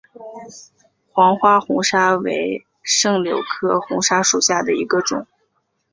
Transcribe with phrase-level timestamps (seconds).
[1.13, 5.27] 黄花红砂为柽柳科红砂属下的一个种。